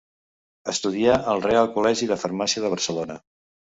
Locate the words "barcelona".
2.77-3.19